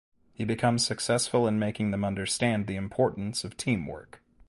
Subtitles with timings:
[0.33, 4.19] He becomes successful in making them understand the importance of teamwork.